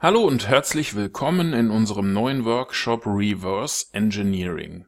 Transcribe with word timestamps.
Hallo 0.00 0.20
und 0.20 0.46
herzlich 0.46 0.94
willkommen 0.94 1.52
in 1.52 1.70
unserem 1.70 2.12
neuen 2.12 2.44
Workshop 2.44 3.04
Reverse 3.04 3.86
Engineering. 3.90 4.86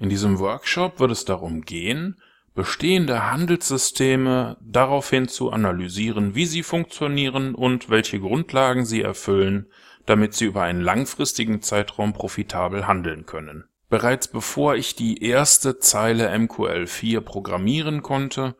In 0.00 0.08
diesem 0.08 0.40
Workshop 0.40 0.98
wird 0.98 1.12
es 1.12 1.24
darum 1.24 1.60
gehen, 1.60 2.20
bestehende 2.56 3.30
Handelssysteme 3.30 4.56
daraufhin 4.60 5.28
zu 5.28 5.52
analysieren, 5.52 6.34
wie 6.34 6.46
sie 6.46 6.64
funktionieren 6.64 7.54
und 7.54 7.90
welche 7.90 8.18
Grundlagen 8.18 8.84
sie 8.84 9.02
erfüllen, 9.02 9.68
damit 10.06 10.34
sie 10.34 10.46
über 10.46 10.62
einen 10.62 10.80
langfristigen 10.80 11.62
Zeitraum 11.62 12.12
profitabel 12.12 12.88
handeln 12.88 13.26
können. 13.26 13.68
Bereits 13.88 14.26
bevor 14.26 14.74
ich 14.74 14.96
die 14.96 15.22
erste 15.22 15.78
Zeile 15.78 16.28
MQL4 16.28 17.20
programmieren 17.20 18.02
konnte, 18.02 18.56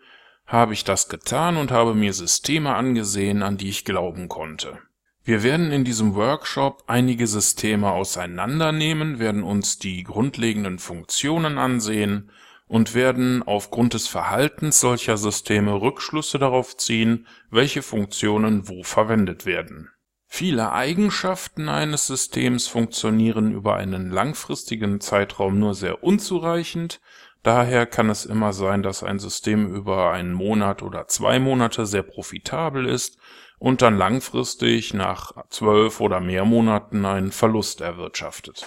habe 0.47 0.73
ich 0.73 0.85
das 0.85 1.09
getan 1.09 1.57
und 1.57 1.73
habe 1.73 1.97
mir 1.97 2.13
Systeme 2.13 2.77
angesehen, 2.77 3.43
an 3.43 3.57
die 3.57 3.71
ich 3.71 3.85
glauben 3.85 4.29
konnte. 4.29 4.79
Wir 5.23 5.43
werden 5.43 5.71
in 5.71 5.85
diesem 5.85 6.15
Workshop 6.15 6.85
einige 6.87 7.27
Systeme 7.27 7.91
auseinandernehmen, 7.91 9.19
werden 9.19 9.43
uns 9.43 9.79
die 9.79 10.03
grundlegenden 10.03 10.79
Funktionen 10.79 11.59
ansehen 11.59 12.31
und 12.67 12.95
werden 12.95 13.43
aufgrund 13.43 13.95
des 13.95 14.07
Verhaltens 14.09 14.81
solcher 14.81 15.17
Systeme 15.17 15.81
Rückschlüsse 15.81 16.39
darauf 16.39 16.77
ziehen, 16.77 17.27
welche 17.51 17.83
Funktionen 17.83 18.69
wo 18.69 18.83
verwendet 18.83 19.45
werden. 19.45 19.91
Viele 20.33 20.71
Eigenschaften 20.71 21.69
eines 21.69 22.07
Systems 22.07 22.69
funktionieren 22.69 23.53
über 23.53 23.75
einen 23.75 24.11
langfristigen 24.11 25.01
Zeitraum 25.01 25.59
nur 25.59 25.75
sehr 25.75 26.05
unzureichend, 26.05 27.01
daher 27.43 27.87
kann 27.87 28.11
es 28.11 28.25
immer 28.25 28.53
sein, 28.53 28.83
dass 28.83 29.03
ein 29.03 29.19
System 29.19 29.75
über 29.75 30.13
einen 30.13 30.33
Monat 30.33 30.83
oder 30.83 31.09
zwei 31.09 31.39
Monate 31.39 31.87
sehr 31.87 32.03
profitabel 32.03 32.87
ist 32.87 33.19
und 33.59 33.83
dann 33.83 33.97
langfristig 33.97 34.95
nach 34.95 35.33
zwölf 35.51 36.01
oder 36.01 36.21
mehr 36.21 36.45
Monaten 36.45 37.05
einen 37.05 37.31
Verlust 37.31 37.81
erwirtschaftet. 37.81 38.67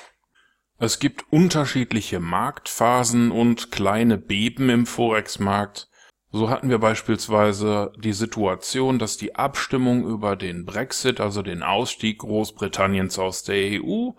Es 0.77 0.99
gibt 0.99 1.25
unterschiedliche 1.31 2.19
Marktphasen 2.19 3.31
und 3.31 3.71
kleine 3.71 4.17
Beben 4.17 4.69
im 4.69 4.85
Forex-Markt. 4.85 5.87
So 6.31 6.49
hatten 6.49 6.69
wir 6.69 6.79
beispielsweise 6.79 7.93
die 7.97 8.13
Situation, 8.13 8.99
dass 8.99 9.17
die 9.17 9.35
Abstimmung 9.35 10.05
über 10.05 10.35
den 10.35 10.65
Brexit, 10.65 11.19
also 11.19 11.41
den 11.41 11.63
Ausstieg 11.63 12.19
Großbritanniens 12.19 13.19
aus 13.19 13.43
der 13.43 13.81
EU, 13.81 14.11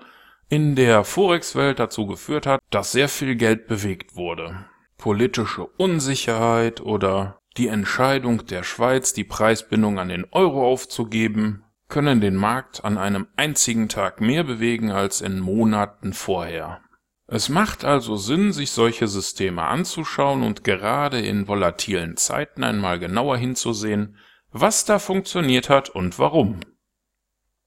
in 0.48 0.74
der 0.74 1.04
Forex-Welt 1.04 1.78
dazu 1.78 2.06
geführt 2.06 2.46
hat, 2.46 2.60
dass 2.70 2.92
sehr 2.92 3.08
viel 3.08 3.36
Geld 3.36 3.66
bewegt 3.66 4.16
wurde. 4.16 4.66
Politische 4.98 5.66
Unsicherheit 5.66 6.80
oder 6.80 7.38
die 7.56 7.68
Entscheidung 7.68 8.46
der 8.46 8.62
Schweiz, 8.62 9.12
die 9.12 9.24
Preisbindung 9.24 9.98
an 9.98 10.08
den 10.08 10.26
Euro 10.32 10.66
aufzugeben, 10.66 11.64
können 11.88 12.20
den 12.20 12.34
Markt 12.34 12.84
an 12.84 12.98
einem 12.98 13.28
einzigen 13.36 13.88
Tag 13.88 14.20
mehr 14.20 14.44
bewegen 14.44 14.90
als 14.90 15.20
in 15.20 15.38
Monaten 15.38 16.12
vorher. 16.12 16.80
Es 17.26 17.48
macht 17.48 17.84
also 17.84 18.16
Sinn, 18.16 18.52
sich 18.52 18.70
solche 18.70 19.08
Systeme 19.08 19.62
anzuschauen 19.62 20.42
und 20.42 20.64
gerade 20.64 21.20
in 21.20 21.48
volatilen 21.48 22.16
Zeiten 22.16 22.64
einmal 22.64 22.98
genauer 22.98 23.36
hinzusehen, 23.36 24.18
was 24.50 24.84
da 24.84 24.98
funktioniert 24.98 25.68
hat 25.70 25.88
und 25.90 26.18
warum. 26.18 26.60